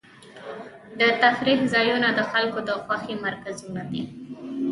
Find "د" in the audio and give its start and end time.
0.99-1.01, 2.13-2.19, 2.69-2.71